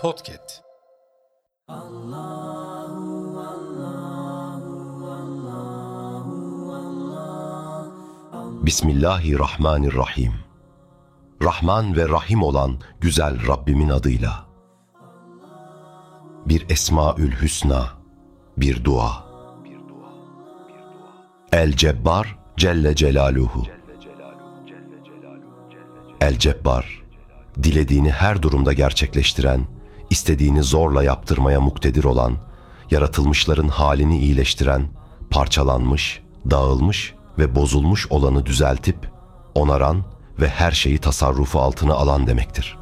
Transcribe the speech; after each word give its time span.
Podcast. 0.00 0.62
Bismillahirrahmanirrahim. 8.62 10.32
Rahman 11.42 11.96
ve 11.96 12.08
Rahim 12.08 12.42
olan 12.42 12.78
güzel 13.00 13.46
Rabbimin 13.48 13.88
adıyla. 13.88 14.46
Bir 16.46 16.70
Esmaül 16.70 17.32
Hüsna, 17.32 17.88
bir 18.56 18.84
dua. 18.84 19.24
El 21.52 21.72
Cebbar 21.72 22.38
Celle 22.56 22.96
Celaluhu. 22.96 23.62
El 26.20 26.38
Cebbar, 26.38 27.02
dilediğini 27.62 28.10
her 28.10 28.42
durumda 28.42 28.72
gerçekleştiren, 28.72 29.75
istediğini 30.10 30.62
zorla 30.62 31.02
yaptırmaya 31.02 31.60
muktedir 31.60 32.04
olan, 32.04 32.36
yaratılmışların 32.90 33.68
halini 33.68 34.18
iyileştiren, 34.18 34.88
parçalanmış, 35.30 36.22
dağılmış 36.50 37.14
ve 37.38 37.54
bozulmuş 37.54 38.06
olanı 38.10 38.46
düzeltip, 38.46 39.10
onaran 39.54 40.04
ve 40.40 40.48
her 40.48 40.72
şeyi 40.72 40.98
tasarrufu 40.98 41.60
altına 41.60 41.94
alan 41.94 42.26
demektir. 42.26 42.78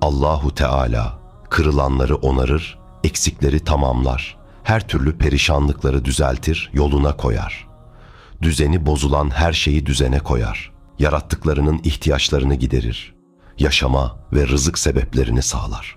Allahu 0.00 0.54
Teala 0.54 1.18
kırılanları 1.50 2.16
onarır, 2.16 2.78
eksikleri 3.04 3.60
tamamlar, 3.60 4.36
her 4.62 4.88
türlü 4.88 5.18
perişanlıkları 5.18 6.04
düzeltir, 6.04 6.70
yoluna 6.72 7.16
koyar. 7.16 7.68
Düzeni 8.42 8.86
bozulan 8.86 9.30
her 9.30 9.52
şeyi 9.52 9.86
düzene 9.86 10.18
koyar. 10.18 10.72
Yarattıklarının 10.98 11.80
ihtiyaçlarını 11.84 12.54
giderir. 12.54 13.13
Yaşama 13.58 14.16
ve 14.32 14.48
rızık 14.48 14.78
sebeplerini 14.78 15.42
sağlar. 15.42 15.96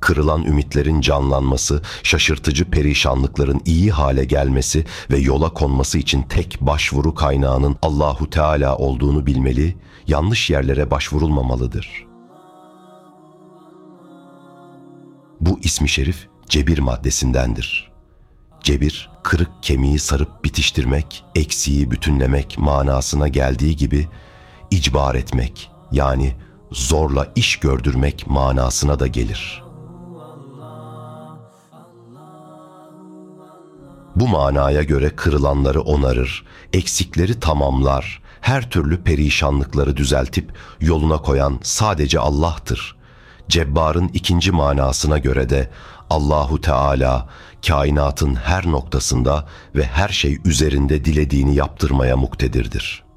Kırılan 0.00 0.44
ümitlerin 0.44 1.00
canlanması, 1.00 1.82
şaşırtıcı 2.02 2.70
perişanlıkların 2.70 3.60
iyi 3.64 3.90
hale 3.90 4.24
gelmesi 4.24 4.84
ve 5.10 5.18
yola 5.18 5.52
konması 5.52 5.98
için 5.98 6.22
tek 6.22 6.58
başvuru 6.60 7.14
kaynağının 7.14 7.76
Allahu 7.82 8.30
Teala 8.30 8.76
olduğunu 8.76 9.26
bilmeli, 9.26 9.76
yanlış 10.06 10.50
yerlere 10.50 10.90
başvurulmamalıdır. 10.90 12.06
Bu 15.40 15.60
ismi 15.62 15.88
şerif 15.88 16.28
cebir 16.48 16.78
maddesindendir. 16.78 17.90
Cebir, 18.62 19.10
kırık 19.22 19.50
kemiği 19.62 19.98
sarıp 19.98 20.44
bitiştirmek, 20.44 21.24
eksiği 21.34 21.90
bütünlemek 21.90 22.58
manasına 22.58 23.28
geldiği 23.28 23.76
gibi 23.76 24.08
icbar 24.70 25.14
etmek 25.14 25.70
yani 25.92 26.34
zorla 26.72 27.32
iş 27.36 27.56
gördürmek 27.56 28.26
manasına 28.26 28.98
da 28.98 29.06
gelir. 29.06 29.62
Bu 34.16 34.28
manaya 34.28 34.82
göre 34.82 35.16
kırılanları 35.16 35.80
onarır, 35.80 36.44
eksikleri 36.72 37.40
tamamlar, 37.40 38.22
her 38.40 38.70
türlü 38.70 39.02
perişanlıkları 39.02 39.96
düzeltip 39.96 40.52
yoluna 40.80 41.16
koyan 41.16 41.58
sadece 41.62 42.18
Allah'tır. 42.18 42.96
Cebbar'ın 43.48 44.08
ikinci 44.08 44.52
manasına 44.52 45.18
göre 45.18 45.48
de 45.48 45.70
Allahu 46.10 46.60
Teala 46.60 47.28
kainatın 47.66 48.34
her 48.34 48.66
noktasında 48.66 49.48
ve 49.74 49.84
her 49.84 50.08
şey 50.08 50.38
üzerinde 50.44 51.04
dilediğini 51.04 51.54
yaptırmaya 51.54 52.16
muktedirdir. 52.16 53.09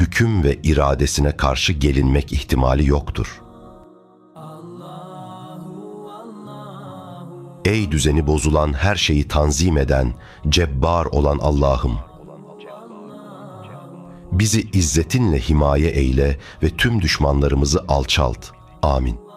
Hüküm 0.00 0.44
ve 0.44 0.58
iradesine 0.62 1.36
karşı 1.36 1.72
gelinmek 1.72 2.32
ihtimali 2.32 2.86
yoktur. 2.86 3.42
Ey 7.64 7.90
düzeni 7.90 8.26
bozulan 8.26 8.72
her 8.72 8.96
şeyi 8.96 9.28
tanzim 9.28 9.78
eden, 9.78 10.14
cebbar 10.48 11.06
olan 11.06 11.38
Allah'ım! 11.38 11.98
Bizi 14.32 14.60
izzetinle 14.72 15.38
himaye 15.38 15.90
eyle 15.90 16.38
ve 16.62 16.70
tüm 16.70 17.02
düşmanlarımızı 17.02 17.84
alçalt. 17.88 18.46
Amin. 18.82 19.27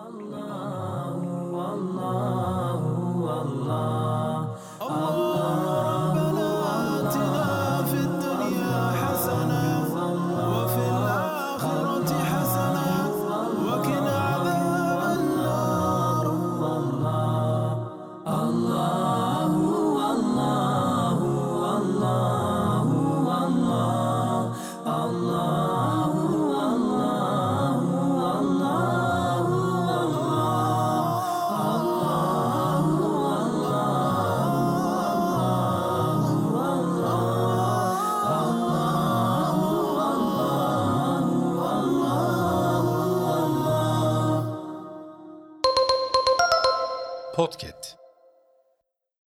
Podcast. 47.34 48.01